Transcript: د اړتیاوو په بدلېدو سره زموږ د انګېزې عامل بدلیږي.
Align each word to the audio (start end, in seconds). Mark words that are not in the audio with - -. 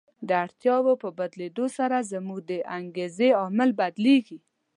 د 0.27 0.29
اړتیاوو 0.45 0.93
په 1.03 1.09
بدلېدو 1.19 1.65
سره 1.77 2.07
زموږ 2.11 2.39
د 2.49 2.51
انګېزې 2.77 3.29
عامل 3.41 3.69
بدلیږي. 3.79 4.37